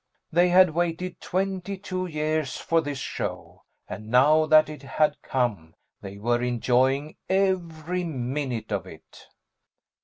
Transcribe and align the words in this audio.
They 0.31 0.49
had 0.49 0.71
waited 0.71 1.21
twenty 1.21 1.77
two 1.77 2.07
years 2.07 2.57
for 2.57 2.81
this 2.81 2.97
show, 2.97 3.61
and 3.87 4.07
now 4.09 4.47
that 4.47 4.67
it 4.67 4.81
had 4.81 5.21
come 5.21 5.75
they 6.01 6.17
were 6.17 6.41
enjoying 6.41 7.17
every 7.29 8.03
minute 8.03 8.71
of 8.71 8.87
it. 8.87 9.27